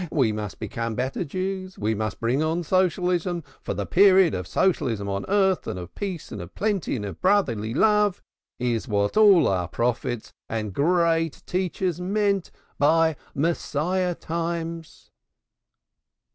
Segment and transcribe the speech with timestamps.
[0.11, 5.07] We must become better Jews, we must bring on Socialism, for the period of Socialism
[5.07, 8.19] on earth and of peace and plenty and brotherly love
[8.57, 15.11] is what all our prophets and great teachers meant by Messiah times."